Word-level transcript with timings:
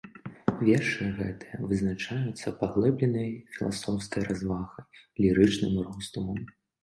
Вершы 0.67 1.03
гэтыя 1.17 1.57
вызначаюцца 1.73 2.53
паглыбленай 2.63 3.29
філасофскай 3.57 4.21
развагай, 4.31 4.87
лірычным 5.27 5.73
роздумам. 5.91 6.39